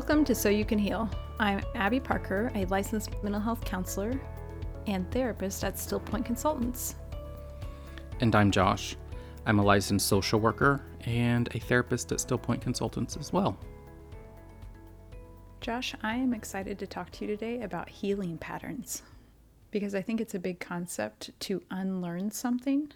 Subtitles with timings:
[0.00, 1.10] Welcome to So You Can Heal.
[1.38, 4.18] I'm Abby Parker, a licensed mental health counselor
[4.86, 6.94] and therapist at Still Point Consultants.
[8.20, 8.96] And I'm Josh.
[9.44, 13.58] I'm a licensed social worker and a therapist at Still Point Consultants as well.
[15.60, 19.02] Josh, I am excited to talk to you today about healing patterns
[19.70, 22.90] because I think it's a big concept to unlearn something.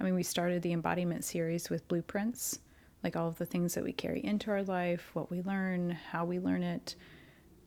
[0.00, 2.58] I mean, we started the embodiment series with blueprints,
[3.02, 6.24] like all of the things that we carry into our life, what we learn, how
[6.24, 6.94] we learn it.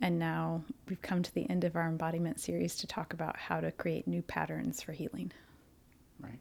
[0.01, 3.61] And now we've come to the end of our embodiment series to talk about how
[3.61, 5.31] to create new patterns for healing.
[6.19, 6.39] Right.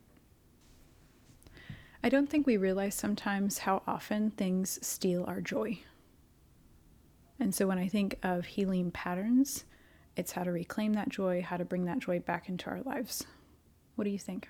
[2.02, 5.78] I don't think we realize sometimes how often things steal our joy.
[7.40, 9.64] And so when I think of healing patterns,
[10.16, 13.24] it's how to reclaim that joy, how to bring that joy back into our lives.
[13.96, 14.48] What do you think?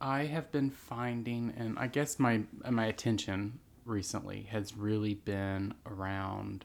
[0.00, 6.64] I have been finding, and I guess my my attention recently has really been around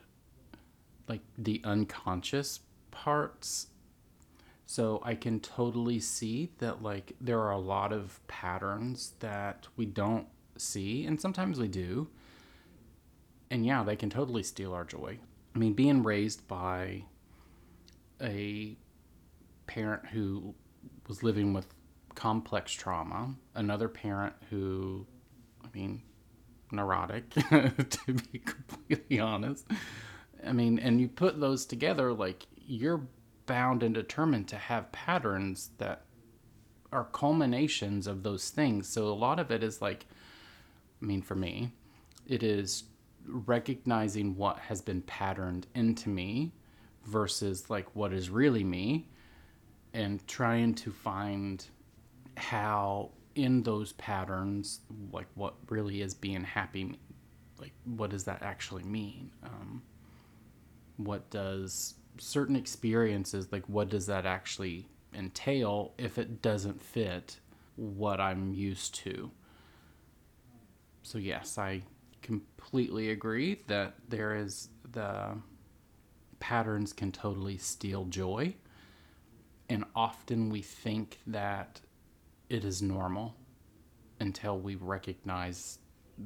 [1.08, 3.68] like the unconscious parts.
[4.66, 9.86] So I can totally see that like there are a lot of patterns that we
[9.86, 12.08] don't see, and sometimes we do.
[13.50, 15.18] And yeah, they can totally steal our joy.
[15.54, 17.04] I mean, being raised by
[18.20, 18.76] a
[19.66, 20.54] parent who
[21.08, 21.66] was living with
[22.14, 25.06] complex trauma, another parent who,
[25.64, 26.02] I mean,
[26.70, 29.66] neurotic, to be completely honest.
[30.46, 33.06] I mean, and you put those together, like, you're
[33.46, 36.04] bound and determined to have patterns that
[36.92, 38.88] are culminations of those things.
[38.88, 40.06] So a lot of it is like,
[41.02, 41.72] I mean, for me,
[42.26, 42.84] it is
[43.26, 46.52] recognizing what has been patterned into me
[47.04, 49.08] versus like what is really me
[49.92, 51.66] and trying to find
[52.36, 54.80] how in those patterns
[55.12, 56.98] like what really is being happy
[57.58, 59.30] like what does that actually mean?
[59.42, 59.82] Um,
[60.96, 67.38] what does certain experiences like what does that actually entail if it doesn't fit
[67.76, 69.30] what i'm used to?
[71.02, 71.82] So yes i
[72.22, 75.36] completely agree that there is the
[76.40, 78.54] patterns can totally steal joy.
[79.68, 81.80] And often we think that
[82.54, 83.34] it is normal
[84.20, 85.78] until we recognize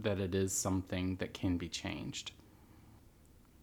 [0.03, 2.33] that it is something that can be changed.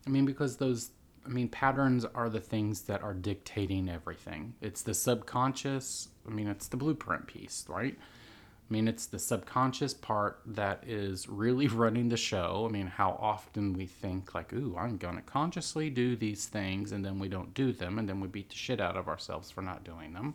[0.07, 0.91] I mean, because those,
[1.25, 4.55] I mean, patterns are the things that are dictating everything.
[4.61, 7.95] It's the subconscious, I mean, it's the blueprint piece, right?
[7.97, 12.65] I mean, it's the subconscious part that is really running the show.
[12.67, 16.91] I mean, how often we think, like, ooh, I'm going to consciously do these things,
[16.91, 19.51] and then we don't do them, and then we beat the shit out of ourselves
[19.51, 20.33] for not doing them.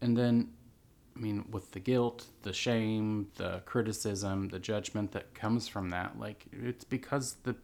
[0.00, 0.48] And then
[1.16, 6.18] I mean, with the guilt, the shame, the criticism, the judgment that comes from that,
[6.18, 7.54] like, it's because the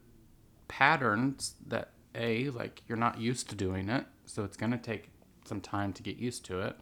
[0.69, 5.11] patterns that, A, like, you're not used to doing it, so it's going to take
[5.45, 6.77] some time to get used to it.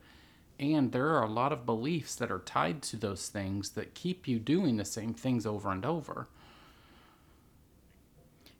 [0.60, 4.28] And there are a lot of beliefs that are tied to those things that keep
[4.28, 6.28] you doing the same things over and over.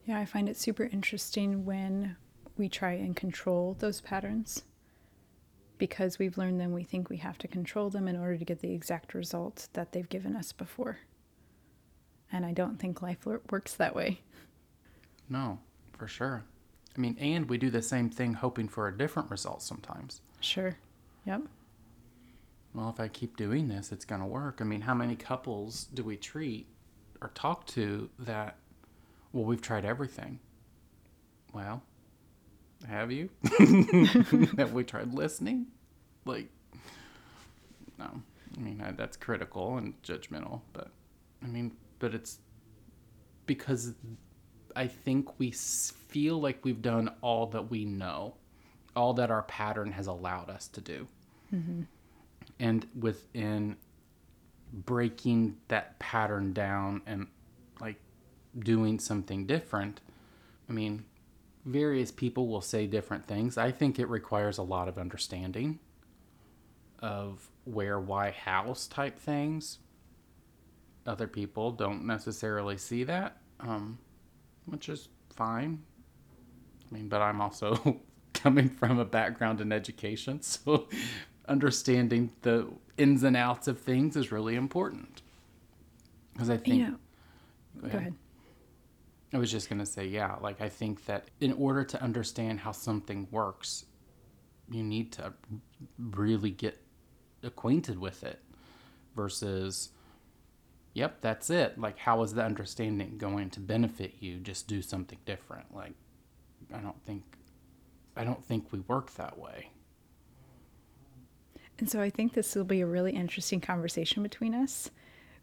[0.06, 2.16] Yeah, I find it super interesting when
[2.56, 4.62] we try and control those patterns
[5.78, 8.60] because we've learned them, we think we have to control them in order to get
[8.60, 10.98] the exact result that they've given us before.
[12.30, 14.20] And I don't think life works that way.
[15.28, 15.58] No,
[15.96, 16.44] for sure.
[16.96, 20.20] I mean, and we do the same thing hoping for a different result sometimes.
[20.40, 20.76] Sure.
[21.26, 21.42] Yep.
[22.74, 24.58] Well, if I keep doing this, it's going to work.
[24.60, 26.66] I mean, how many couples do we treat
[27.20, 28.56] or talk to that,
[29.32, 30.38] well, we've tried everything?
[31.52, 31.82] Well,
[32.86, 33.28] have you?
[34.56, 35.66] Have we tried listening?
[36.24, 36.48] Like,
[37.98, 38.22] no.
[38.56, 40.90] I mean, I, that's critical and judgmental, but
[41.42, 42.38] I mean, but it's
[43.46, 43.94] because
[44.76, 48.34] I think we feel like we've done all that we know,
[48.94, 51.08] all that our pattern has allowed us to do.
[51.52, 51.82] Mm-hmm.
[52.60, 53.76] And within
[54.72, 57.26] breaking that pattern down and
[57.80, 58.00] like
[58.58, 60.00] doing something different,
[60.68, 61.04] I mean,
[61.64, 63.58] various people will say different things.
[63.58, 65.78] I think it requires a lot of understanding
[67.00, 69.78] of where, why, house type things.
[71.06, 73.98] Other people don't necessarily see that, um,
[74.66, 75.82] which is fine.
[76.90, 78.00] I mean, but I'm also
[78.34, 80.88] coming from a background in education, so
[81.46, 85.22] understanding the ins and outs of things is really important.
[86.32, 86.76] Because I think.
[86.76, 86.98] You know,
[87.80, 87.92] go ahead.
[87.92, 88.14] Go ahead.
[89.32, 92.60] I was just going to say, yeah, like I think that in order to understand
[92.60, 93.84] how something works,
[94.70, 95.34] you need to
[95.98, 96.80] really get
[97.42, 98.40] acquainted with it
[99.14, 99.90] versus
[100.94, 101.78] yep, that's it.
[101.78, 104.38] Like, how is the understanding going to benefit you?
[104.38, 105.74] Just do something different.
[105.74, 105.92] Like,
[106.74, 107.22] I don't think,
[108.16, 109.70] I don't think we work that way.
[111.78, 114.90] And so I think this will be a really interesting conversation between us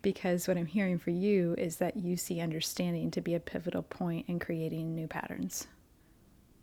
[0.05, 3.81] because what I'm hearing for you is that you see understanding to be a pivotal
[3.81, 5.65] point in creating new patterns.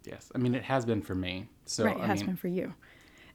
[0.04, 0.30] Yes.
[0.32, 1.48] I mean, it has been for me.
[1.66, 2.72] So, right, it I has mean, been for you.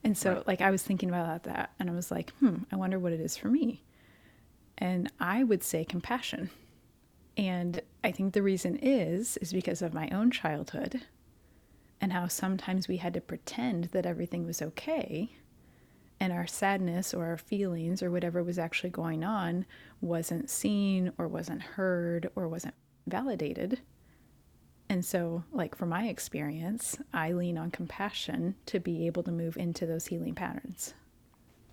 [0.05, 0.47] And so, Right.
[0.47, 3.19] like, I was thinking about that and I was like, hmm, I wonder what it
[3.19, 3.83] is for me.
[4.77, 6.51] And I would say compassion.
[7.35, 11.01] And I think the reason is, is because of my own childhood
[11.99, 15.31] and how sometimes we had to pretend that everything was okay
[16.19, 19.65] and our sadness or our feelings or whatever was actually going on
[20.01, 22.73] wasn't seen or wasn't heard or wasn't
[23.05, 23.79] validated.
[24.89, 29.57] And so, like, from my experience, I lean on compassion to be able to move
[29.57, 30.93] into those healing patterns.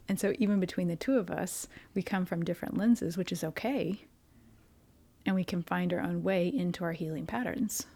[0.08, 3.44] And so, even between the two of us, we come from different lenses, which is
[3.44, 4.05] okay.
[5.25, 7.87] And we can find our own way into our healing patterns.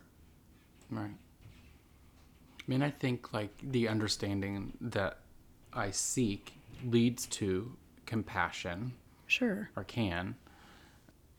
[0.88, 1.10] Right.
[1.10, 5.18] I mean, I think like the understanding that
[5.78, 6.54] I seek
[6.84, 7.76] leads to
[8.06, 8.92] compassion
[9.26, 9.70] Sure.
[9.76, 10.34] or can.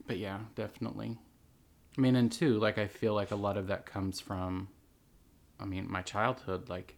[0.07, 1.17] But yeah, definitely.
[1.97, 4.69] I mean, and two, like I feel like a lot of that comes from,
[5.59, 6.69] I mean, my childhood.
[6.69, 6.95] Like,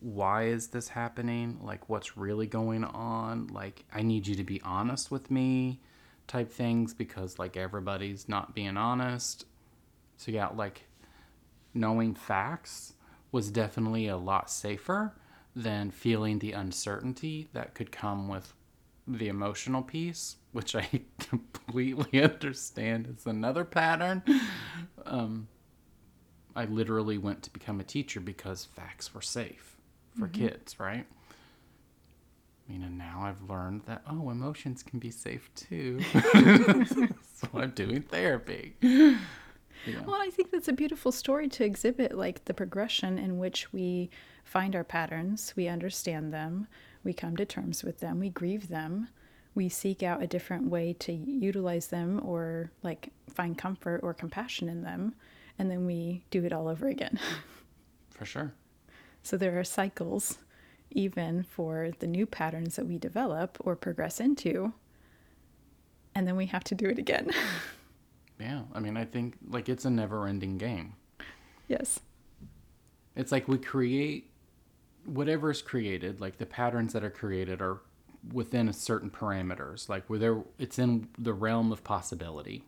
[0.00, 1.58] why is this happening?
[1.62, 3.48] Like, what's really going on?
[3.48, 5.80] Like, I need you to be honest with me,
[6.26, 9.46] type things, because like everybody's not being honest.
[10.18, 10.86] So yeah, like
[11.72, 12.94] knowing facts
[13.32, 15.14] was definitely a lot safer
[15.54, 18.54] than feeling the uncertainty that could come with
[19.06, 20.88] the emotional piece, which I
[21.18, 24.22] completely understand is another pattern.
[25.04, 25.48] Um,
[26.54, 29.76] I literally went to become a teacher because facts were safe
[30.18, 31.06] for kids, right?
[32.68, 36.00] I mean, and now I've learned that, oh, emotions can be safe too.
[36.12, 38.76] so I'm doing therapy.
[39.86, 40.02] Yeah.
[40.06, 44.10] Well, I think that's a beautiful story to exhibit, like the progression in which we
[44.44, 46.66] find our patterns, we understand them,
[47.04, 49.08] we come to terms with them, we grieve them,
[49.54, 54.68] we seek out a different way to utilize them or like find comfort or compassion
[54.68, 55.14] in them,
[55.58, 57.18] and then we do it all over again.
[58.10, 58.52] For sure.
[59.22, 60.38] So there are cycles,
[60.90, 64.72] even for the new patterns that we develop or progress into,
[66.14, 67.30] and then we have to do it again.
[68.40, 68.62] Yeah.
[68.72, 70.94] I mean, I think like it's a never ending game.
[71.68, 72.00] yes.
[73.16, 74.30] It's like we create
[75.04, 77.80] whatever is created, like the patterns that are created are
[78.32, 82.64] within a certain parameters, like where there it's in the realm of possibility.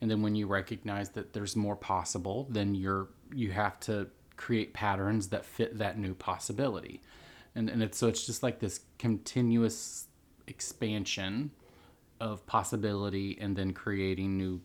[0.00, 4.74] And then when you recognize that there's more possible, then you're you have to create
[4.74, 7.00] patterns that fit that new possibility.
[7.54, 10.06] And and it's so it's just like this continuous
[10.46, 11.50] expansion
[12.20, 14.60] of possibility and then creating new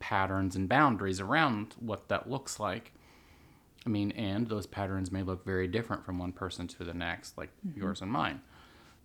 [0.00, 2.92] patterns and boundaries around what that looks like.
[3.86, 7.38] I mean, and those patterns may look very different from one person to the next,
[7.38, 7.80] like mm-hmm.
[7.80, 8.40] yours and mine.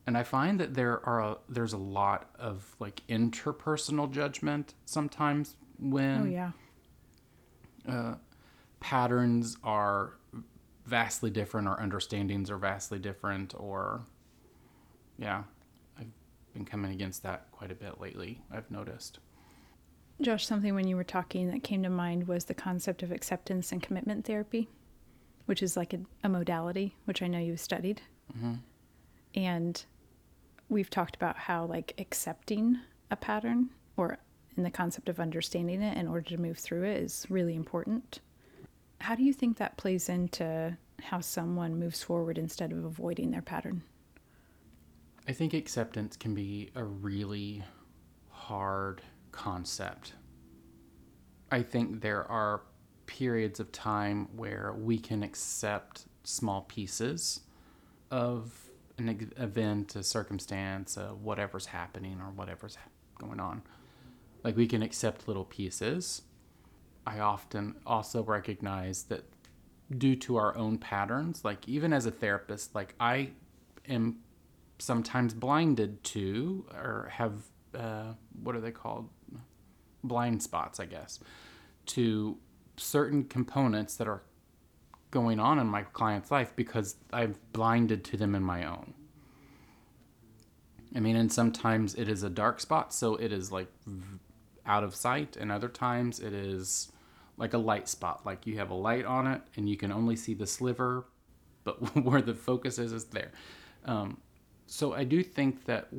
[0.08, 5.56] And I find that there are a, there's a lot of like interpersonal judgment sometimes
[5.80, 6.52] when Oh, yeah.
[7.88, 8.16] Uh,
[8.80, 10.14] patterns are
[10.86, 14.02] vastly different or understandings are vastly different or
[15.18, 15.44] yeah,
[16.00, 16.08] I've
[16.54, 18.42] been coming against that quite a bit lately.
[18.52, 19.20] I've noticed.
[20.22, 23.72] Josh, something when you were talking that came to mind was the concept of acceptance
[23.72, 24.70] and commitment therapy,
[25.46, 28.02] which is like a, a modality, which I know you've studied.
[28.36, 28.54] Mm-hmm.
[29.36, 29.86] And
[30.70, 32.80] we've talked about how, like, accepting
[33.12, 34.18] a pattern or
[34.56, 38.22] in the concept of understanding it in order to move through it is really important.
[39.02, 43.42] How do you think that plays into how someone moves forward instead of avoiding their
[43.42, 43.84] pattern?
[45.28, 47.64] I think acceptance can be a really
[48.30, 49.02] hard
[49.36, 50.14] concept.
[51.52, 52.62] I think there are
[53.06, 57.42] periods of time where we can accept small pieces
[58.10, 62.78] of an event, a circumstance, uh, whatever's happening or whatever's
[63.20, 63.62] going on.
[64.44, 66.24] Like we can accept little pieces.
[67.06, 69.24] I often also recognize that
[69.96, 73.32] due to our own patterns, like even as a therapist, like I
[73.88, 74.20] am
[74.80, 77.34] sometimes blinded to or have
[77.78, 79.10] uh, what are they called
[80.08, 81.20] blind spots i guess
[81.86, 82.38] to
[82.78, 84.24] certain components that are
[85.12, 88.94] going on in my client's life because i've blinded to them in my own.
[90.96, 93.68] I mean and sometimes it is a dark spot so it is like
[94.66, 96.92] out of sight and other times it is
[97.38, 98.26] like a light spot.
[98.26, 101.06] Like you have a light on it and you can only see the sliver
[101.64, 103.32] but where the focus is is there.
[103.86, 104.18] Um,
[104.68, 105.90] so I do think that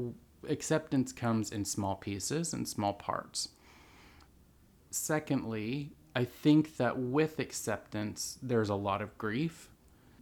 [0.48, 3.50] acceptance comes in small pieces and small parts.
[4.96, 9.68] Secondly, I think that with acceptance, there's a lot of grief,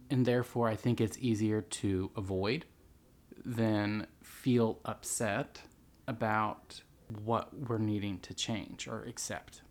[0.09, 2.65] and therefore I think it's easier to avoid
[3.43, 5.61] than feel upset
[6.07, 6.81] about
[7.23, 9.61] what we're needing to change or accept.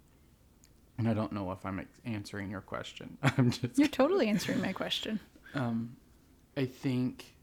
[0.97, 3.19] And I don't know if I'm answering your question.
[3.23, 5.21] I'm just You're totally answering my question.
[5.55, 5.97] um,
[6.57, 7.37] I think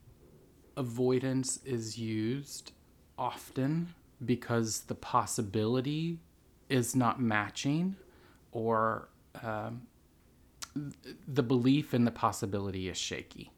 [0.77, 2.71] avoidance is used
[3.19, 3.93] often
[4.25, 6.17] because the possibility
[6.71, 7.95] is not matching
[8.51, 9.09] or
[9.43, 9.83] um,
[11.27, 13.51] the belief in the possibility is shaky.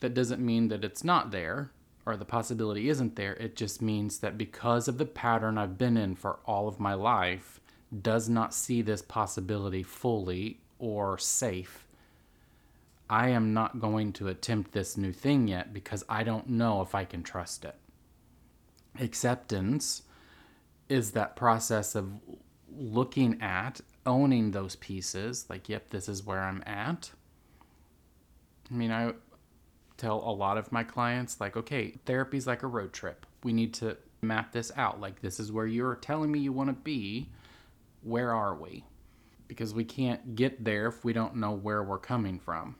[0.00, 1.70] That doesn't mean that it's not there
[2.06, 3.34] or the possibility isn't there.
[3.34, 6.94] It just means that because of the pattern I've been in for all of my
[6.94, 7.60] life,
[8.02, 11.84] does not see this possibility fully or safe
[13.08, 16.94] I am not going to attempt this new thing yet because I don't know if
[16.94, 17.76] I can trust it.
[18.98, 20.02] Acceptance
[20.88, 22.10] is that process of
[22.76, 27.10] looking at, owning those pieces, like, yep, this is where I'm at.
[28.70, 29.12] I mean, I
[29.96, 33.26] tell a lot of my clients, like, okay, therapy's like a road trip.
[33.42, 35.00] We need to map this out.
[35.00, 37.30] Like, this is where you're telling me you want to be.
[38.02, 38.84] Where are we?
[39.48, 42.76] Because we can't get there if we don't know where we're coming from.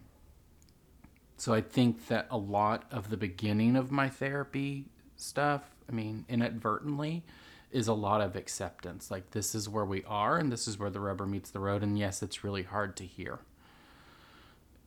[1.36, 6.24] So I think that a lot of the beginning of my therapy stuff, I mean,
[6.28, 7.24] inadvertently,
[7.74, 9.10] is a lot of acceptance.
[9.10, 11.82] Like, this is where we are, and this is where the rubber meets the road.
[11.82, 13.40] And yes, it's really hard to hear.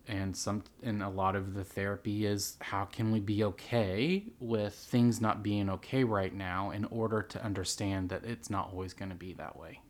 [0.08, 4.74] And some, and a lot of the therapy is how can we be okay with
[4.74, 9.10] things not being okay right now in order to understand that it's not always going
[9.10, 9.82] to be that way.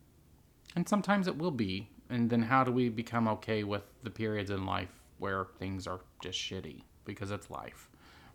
[0.74, 1.88] And sometimes it will be.
[2.10, 6.00] And then how do we become okay with the periods in life where things are
[6.20, 7.88] just shitty because it's life,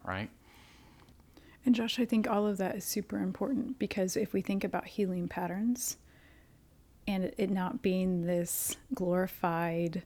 [0.05, 0.29] right?
[1.65, 4.85] And Josh, I think all of that is super important because if we think about
[4.85, 5.97] healing patterns
[7.07, 10.03] and it not being this glorified,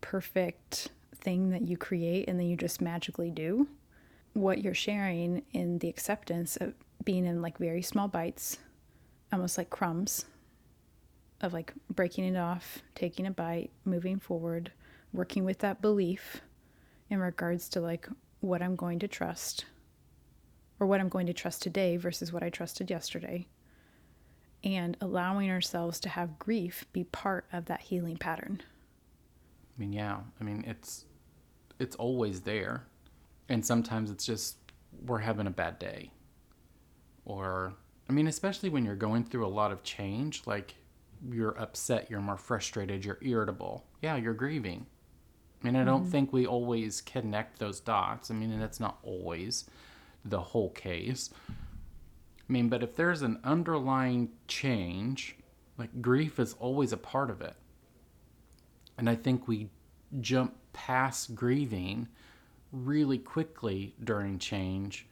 [0.00, 3.68] perfect thing that you create and then you just magically do,
[4.32, 6.74] what you're sharing in the acceptance of
[7.04, 8.58] being in like very small bites,
[9.32, 10.24] almost like crumbs,
[11.42, 14.72] of like breaking it off, taking a bite, moving forward,
[15.12, 16.40] working with that belief
[17.10, 18.08] in regards to like
[18.40, 19.66] what I'm going to trust
[20.78, 23.46] or what I'm going to trust today versus what I trusted yesterday.
[24.64, 28.62] And allowing ourselves to have grief be part of that healing pattern.
[29.76, 30.18] I mean, yeah.
[30.40, 31.04] I mean, it's
[31.78, 32.86] it's always there.
[33.48, 34.56] And sometimes it's just
[35.04, 36.10] we're having a bad day.
[37.24, 37.74] Or
[38.08, 40.74] I mean, especially when you're going through a lot of change, like
[41.30, 43.86] you're upset, you're more frustrated, you're irritable.
[44.02, 44.86] Yeah, you're grieving.
[45.60, 46.10] I mean, I don't mm-hmm.
[46.10, 48.30] think we always connect those dots.
[48.30, 49.64] I mean, and that's not always
[50.28, 51.30] the whole case.
[51.48, 55.36] I mean, but if there's an underlying change,
[55.78, 57.54] like grief is always a part of it.
[58.98, 59.68] And I think we
[60.20, 62.08] jump past grieving
[62.72, 65.06] really quickly during change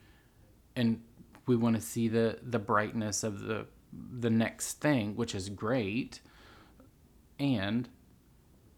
[0.76, 1.00] and
[1.46, 3.66] we want to see the the brightness of the
[4.18, 6.20] the next thing, which is great.
[7.38, 7.88] And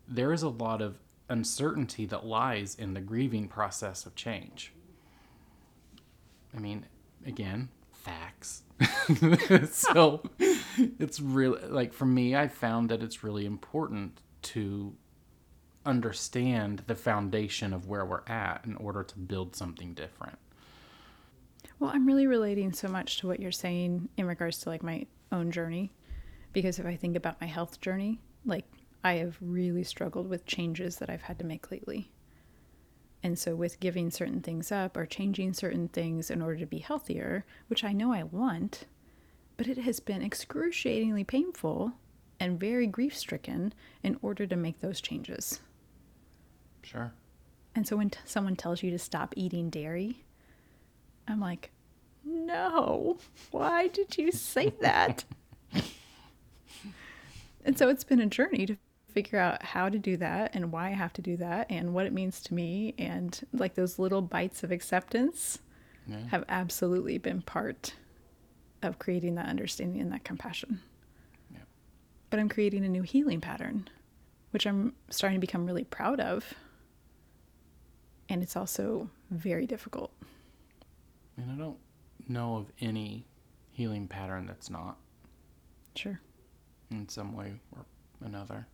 [0.06, 4.72] there is a lot of uncertainty that lies in the grieving process of change.
[6.56, 6.86] I mean,
[7.26, 8.62] again, facts.
[9.70, 10.22] so
[10.98, 14.94] it's really like for me, I found that it's really important to
[15.84, 20.38] understand the foundation of where we're at in order to build something different.
[21.78, 25.06] Well, I'm really relating so much to what you're saying in regards to like my
[25.30, 25.92] own journey.
[26.52, 28.64] Because if I think about my health journey, like
[29.04, 32.10] I have really struggled with changes that I've had to make lately.
[33.26, 36.78] And so, with giving certain things up or changing certain things in order to be
[36.78, 38.84] healthier, which I know I want,
[39.56, 41.94] but it has been excruciatingly painful
[42.38, 45.58] and very grief stricken in order to make those changes.
[46.82, 47.12] Sure.
[47.74, 50.24] And so, when t- someone tells you to stop eating dairy,
[51.26, 51.72] I'm like,
[52.24, 53.18] no,
[53.50, 55.24] why did you say that?
[57.64, 58.76] and so, it's been a journey to
[59.16, 62.04] figure out how to do that and why I have to do that and what
[62.04, 62.92] it means to me.
[62.98, 65.58] And like those little bites of acceptance
[66.06, 66.18] Yeah.
[66.28, 67.94] have absolutely been part
[68.82, 70.82] of creating that understanding and that compassion.
[71.50, 71.60] Yeah.
[72.28, 73.88] But I'm creating a new healing pattern,
[74.50, 76.52] which I'm starting to become really proud of.
[78.28, 80.12] And it's also very difficult.
[81.38, 81.78] And I don't
[82.28, 83.24] know of any
[83.70, 84.98] healing pattern that's not
[85.94, 86.20] Sure.
[86.90, 87.86] in some way or
[88.20, 88.66] another.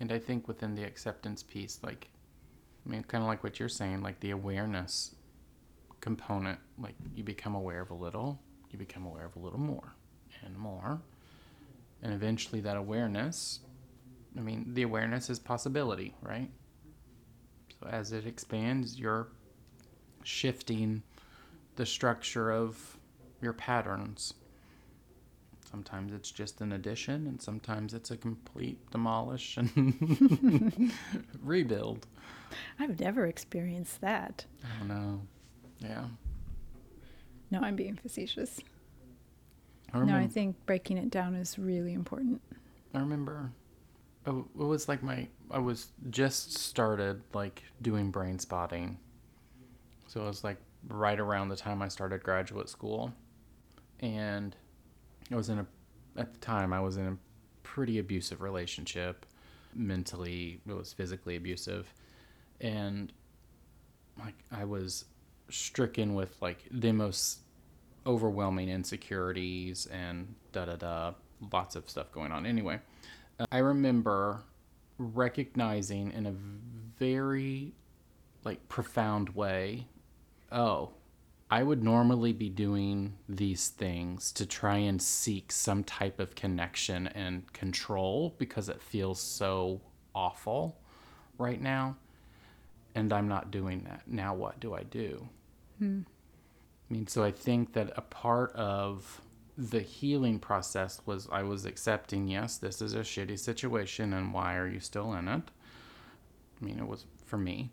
[0.00, 2.08] And I think within the acceptance piece, like,
[2.86, 5.14] I mean, kind of like what you're saying, like the awareness
[6.00, 6.58] component.
[6.78, 8.40] Like you become aware of a little,
[8.70, 9.94] you become aware of a little more
[10.44, 11.00] and more.
[12.02, 13.60] And eventually that awareness,
[14.36, 16.50] I mean, the awareness is possibility, right?
[17.80, 19.28] So as it expands, you're
[20.22, 21.02] shifting
[21.76, 22.96] the structure of
[23.40, 24.34] your patterns.
[25.70, 30.92] Sometimes it's just an addition, and sometimes it's a complete demolish and
[31.42, 32.06] rebuild.
[32.78, 34.46] I've never experienced that.
[34.64, 35.20] I don't know.
[35.80, 36.04] Yeah.
[37.50, 38.60] No, I'm being facetious.
[39.92, 42.40] I No, I think breaking it down is really important.
[42.94, 43.50] I remember
[44.26, 48.98] oh, it was like my I was just started like doing brain spotting.
[50.06, 50.58] So it was like
[50.88, 53.12] right around the time I started graduate school.
[54.00, 54.54] And
[55.30, 55.66] I was in a
[56.16, 57.16] at the time I was in a
[57.62, 59.26] pretty abusive relationship.
[59.74, 61.92] Mentally, it was physically abusive.
[62.60, 63.12] And
[64.18, 65.04] like I was
[65.50, 67.40] stricken with like the most
[68.06, 71.12] overwhelming insecurities and da da da
[71.52, 72.78] lots of stuff going on anyway
[73.38, 74.42] uh, i remember
[74.98, 76.32] recognizing in a
[76.98, 77.72] very
[78.44, 79.86] like profound way
[80.52, 80.90] oh
[81.50, 87.06] i would normally be doing these things to try and seek some type of connection
[87.08, 89.80] and control because it feels so
[90.14, 90.78] awful
[91.38, 91.96] right now
[92.94, 95.28] and i'm not doing that now what do i do
[95.78, 96.00] hmm.
[96.88, 99.20] I mean, so I think that a part of
[99.56, 104.56] the healing process was I was accepting, yes, this is a shitty situation, and why
[104.56, 105.42] are you still in it?
[106.60, 107.70] I mean, it was for me.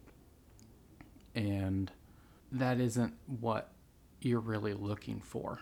[1.33, 1.91] And
[2.59, 3.71] that isn't what
[4.21, 5.59] you're really looking for.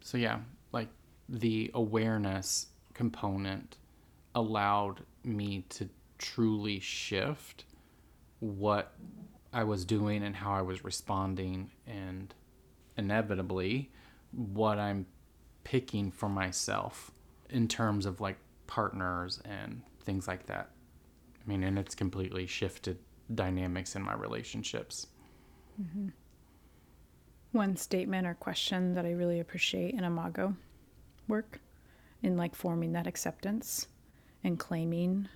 [0.00, 0.40] So, yeah,
[0.72, 0.88] like
[1.28, 3.78] the awareness component
[4.34, 7.64] allowed me to truly shift
[8.40, 8.92] what
[9.52, 12.34] I was doing and how I was responding, and
[12.96, 13.90] inevitably
[14.32, 15.06] what I'm
[15.62, 17.10] picking for myself
[17.50, 18.36] in terms of like
[18.66, 20.70] partners and things like that.
[21.44, 22.98] I mean, and it's completely shifted
[23.34, 25.06] dynamics in my relationships.
[25.80, 26.08] Mm-hmm.
[27.52, 30.54] One statement or question that I really appreciate in Imago
[31.28, 31.60] work
[32.22, 33.88] in like forming that acceptance
[34.42, 35.28] and claiming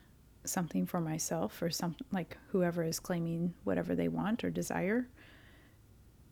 [0.44, 5.08] something for myself or some like whoever is claiming whatever they want or desire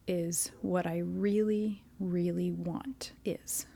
[0.09, 3.67] is what I really, really want is.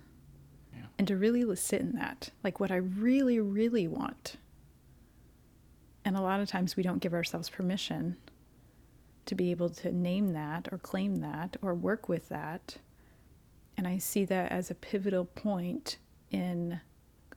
[0.75, 0.87] Yeah.
[0.99, 4.37] And to really sit in that, like what I really, really want.
[6.05, 8.17] And a lot of times we don't give ourselves permission
[9.31, 12.77] to be able to name that or claim that or work with that.
[13.77, 15.99] And I see that as a pivotal point
[16.33, 16.81] in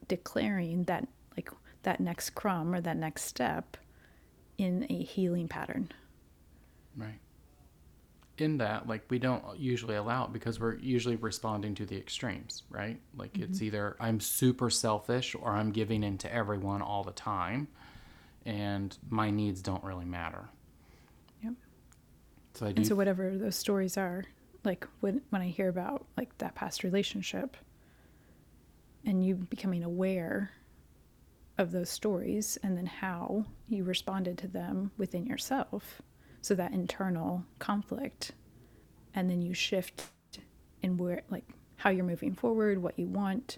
[0.07, 1.51] declaring that, like,
[1.83, 3.77] that next crumb or that next step
[4.57, 5.91] in a healing pattern.
[6.97, 7.19] Right.
[8.39, 12.63] In that, like, we don't usually allow it because we're usually responding to the extremes,
[12.71, 12.99] right?
[13.15, 13.65] Like, it's mm-hmm.
[13.65, 17.67] either I'm super selfish or I'm giving in to everyone all the time,
[18.47, 20.49] and my needs don't really matter.
[22.53, 22.77] So I do.
[22.77, 24.25] And so, whatever those stories are,
[24.63, 27.57] like when, when I hear about like that past relationship
[29.05, 30.51] and you becoming aware
[31.57, 36.01] of those stories and then how you responded to them within yourself.
[36.41, 38.31] So, that internal conflict,
[39.13, 40.09] and then you shift
[40.81, 41.45] in where, like,
[41.77, 43.57] how you're moving forward, what you want,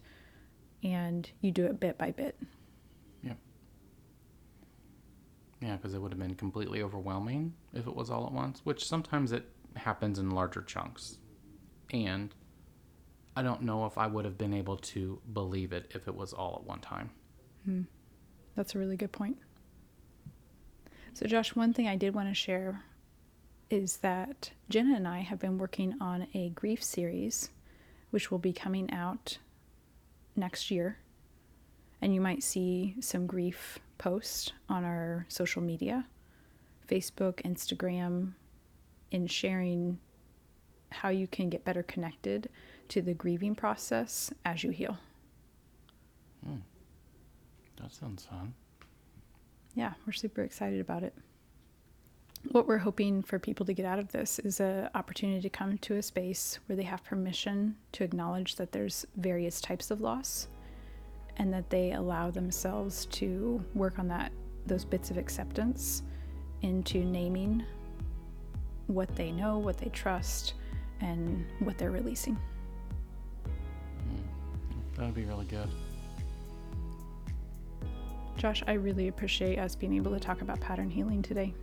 [0.84, 2.38] and you do it bit by bit.
[5.66, 8.88] Yeah, because it would have been completely overwhelming if it was all at once, which
[8.88, 11.18] sometimes it happens in larger chunks.
[11.92, 12.32] And
[13.36, 16.34] I don't know if I would have been able to believe it if it was
[16.34, 17.10] all at one time.
[17.66, 17.82] Hmm.
[18.56, 19.38] That's a really good point.
[21.14, 22.84] So, Josh, one thing I did want to share
[23.72, 27.50] is that Jenna and I have been working on a grief series,
[28.12, 29.40] which will be coming out
[30.36, 31.00] next year.
[32.04, 36.06] And you might see some grief posts on our social media
[36.88, 38.34] Facebook, Instagram,
[39.12, 39.98] in sharing
[40.92, 42.50] how you can get better connected
[42.90, 44.98] to the grieving process as you heal.
[46.46, 46.58] Hmm.
[47.82, 48.54] That sounds fun.
[49.74, 51.14] yeah, we're super excited about it.
[52.52, 55.80] What we're hoping for people to get out of this is an opportunity to come
[55.80, 60.48] to a space where they have permission to acknowledge that there's various types of loss
[61.38, 64.32] and that they allow themselves to work on that
[64.66, 66.02] those bits of acceptance
[66.62, 67.64] into naming
[68.88, 70.54] what they know, what they trust,
[71.02, 72.36] and what they're releasing.
[73.44, 74.22] Hmm.
[74.96, 75.70] That would be really good.
[78.38, 81.54] Josh, I really appreciate us being able to talk about pattern healing today.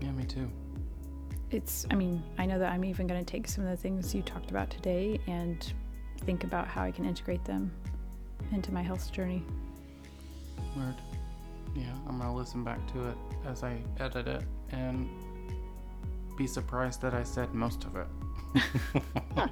[0.00, 0.48] Yeah, me too.
[1.50, 4.14] it's, I mean, I know that I'm even going to take some of the things
[4.14, 5.72] you talked about today and
[6.20, 7.70] think about how I can integrate them
[8.52, 9.42] into my health journey.
[10.76, 10.94] Word.
[11.74, 13.16] Yeah, I'm gonna listen back to it
[13.46, 15.08] as I edit it and
[16.36, 18.06] be surprised that I said most of it.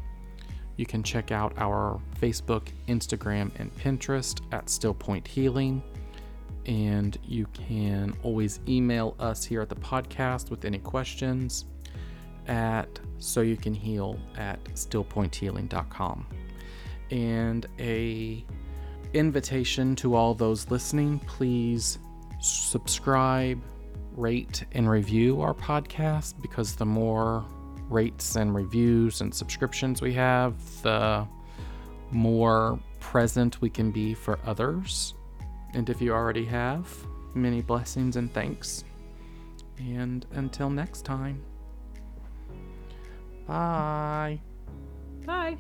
[0.78, 5.82] You can check out our Facebook, Instagram, and Pinterest at Stillpoint Healing.
[6.68, 11.66] And you can always email us here at the podcast with any questions
[12.48, 16.28] at so you can heal at stillpointhealing.com.
[17.10, 18.46] And a
[19.13, 22.00] invitation to all those listening, please
[22.40, 23.62] subscribe,
[24.17, 27.45] rate, and review our podcast because the more
[27.89, 31.25] rates and reviews and subscriptions we have, the
[32.12, 35.13] more present we can be for others.
[35.73, 36.89] And if you already have,
[37.34, 38.84] many blessings and thanks.
[39.77, 41.43] And until next time,
[43.45, 44.39] bye.
[45.25, 45.58] Bye.